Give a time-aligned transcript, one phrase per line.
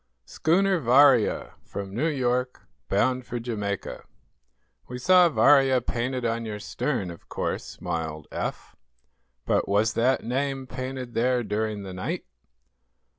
[0.25, 4.03] "Schooner 'Varia,' from New York, bound for Jamaica."
[4.87, 8.75] "We saw 'Varia' painted on your stern, of course," smiled Eph.
[9.45, 12.25] "But was that name painted there during the night?"